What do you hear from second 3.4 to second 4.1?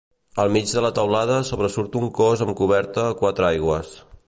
aigües.